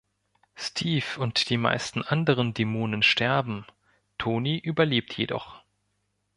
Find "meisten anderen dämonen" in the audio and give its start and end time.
1.57-3.03